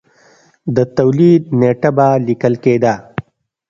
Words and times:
د 0.75 0.77
تولید 0.97 1.43
نېټه 1.59 1.89
به 1.97 2.07
لیکل 2.27 2.53
کېده 2.63 2.93